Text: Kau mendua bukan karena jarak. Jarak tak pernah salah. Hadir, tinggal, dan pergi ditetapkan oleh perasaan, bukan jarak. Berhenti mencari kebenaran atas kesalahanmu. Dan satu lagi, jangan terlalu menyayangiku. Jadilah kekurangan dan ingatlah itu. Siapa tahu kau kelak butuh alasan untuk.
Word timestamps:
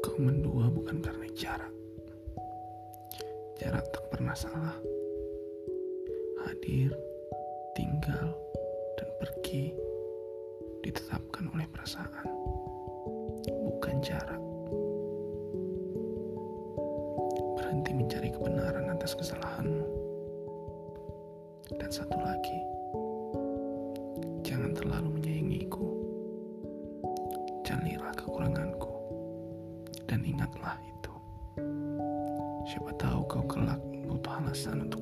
Kau 0.00 0.16
mendua 0.16 0.72
bukan 0.72 1.04
karena 1.04 1.28
jarak. 1.36 1.72
Jarak 3.60 3.84
tak 3.92 4.04
pernah 4.08 4.32
salah. 4.32 4.76
Hadir, 6.40 6.88
tinggal, 7.76 8.32
dan 8.96 9.08
pergi 9.20 9.76
ditetapkan 10.80 11.52
oleh 11.52 11.68
perasaan, 11.68 12.28
bukan 13.44 14.00
jarak. 14.00 14.40
Berhenti 17.60 17.92
mencari 17.92 18.32
kebenaran 18.32 18.88
atas 18.88 19.12
kesalahanmu. 19.12 19.84
Dan 21.76 21.90
satu 21.92 22.16
lagi, 22.16 22.58
jangan 24.42 24.72
terlalu 24.74 25.20
menyayangiku. 25.20 25.86
Jadilah 27.62 28.10
kekurangan 28.16 28.59
dan 30.10 30.26
ingatlah 30.26 30.74
itu. 30.82 31.14
Siapa 32.66 32.90
tahu 32.98 33.22
kau 33.30 33.46
kelak 33.46 33.78
butuh 34.10 34.42
alasan 34.42 34.90
untuk. 34.90 34.99